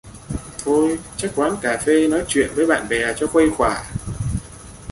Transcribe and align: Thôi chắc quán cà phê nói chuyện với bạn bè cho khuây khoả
Thôi 0.63 0.99
chắc 1.17 1.31
quán 1.35 1.55
cà 1.61 1.77
phê 1.77 2.07
nói 2.07 2.25
chuyện 2.27 2.49
với 2.55 2.65
bạn 2.67 2.89
bè 2.89 3.13
cho 3.17 3.27
khuây 3.27 3.49
khoả 3.49 3.85